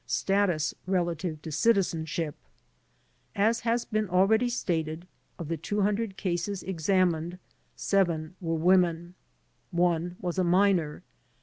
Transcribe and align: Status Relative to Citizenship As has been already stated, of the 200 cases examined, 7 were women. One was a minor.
Status 0.07 0.73
Relative 0.87 1.39
to 1.43 1.51
Citizenship 1.51 2.33
As 3.35 3.59
has 3.59 3.85
been 3.85 4.09
already 4.09 4.49
stated, 4.49 5.05
of 5.37 5.47
the 5.47 5.57
200 5.57 6.17
cases 6.17 6.63
examined, 6.63 7.37
7 7.75 8.35
were 8.41 8.55
women. 8.55 9.13
One 9.69 10.15
was 10.19 10.39
a 10.39 10.43
minor. 10.43 11.03